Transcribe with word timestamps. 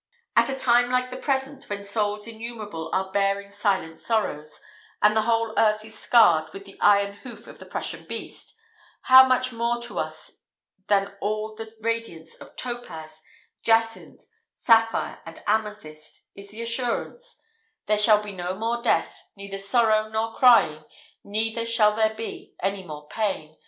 At 0.35 0.49
a 0.49 0.57
time 0.57 0.89
like 0.89 1.11
the 1.11 1.15
present, 1.17 1.69
when 1.69 1.83
souls 1.83 2.25
innumerable 2.27 2.89
are 2.91 3.11
bearing 3.11 3.51
silent 3.51 3.99
sorrows, 3.99 4.59
and 4.99 5.15
the 5.15 5.21
whole 5.29 5.53
earth 5.59 5.85
is 5.85 5.93
scarred 5.95 6.51
with 6.53 6.65
the 6.65 6.79
iron 6.81 7.17
hoof 7.17 7.45
of 7.45 7.59
the 7.59 7.67
Prussian 7.67 8.05
beast, 8.07 8.55
how 9.03 9.27
much 9.27 9.51
more 9.51 9.79
to 9.83 9.99
us 9.99 10.39
than 10.87 11.13
all 11.21 11.53
the 11.53 11.71
radiance 11.83 12.33
of 12.33 12.55
topaz, 12.55 13.21
jacinth, 13.61 14.25
sapphire 14.55 15.19
and 15.23 15.43
amethyst 15.45 16.23
is 16.35 16.49
the 16.49 16.63
assurance—"There 16.63 17.99
shall 17.99 18.23
be 18.23 18.31
no 18.31 18.55
more 18.55 18.81
death, 18.81 19.29
neither 19.37 19.59
sorrow, 19.59 20.09
nor 20.09 20.33
crying, 20.35 20.83
neither 21.23 21.63
shall 21.63 21.91
there 21.95 22.15
be 22.15 22.55
any 22.59 22.81
more 22.83 23.07
pain 23.07 23.55